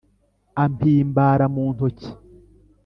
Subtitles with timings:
[0.63, 2.09] Ampimbara mu ntoki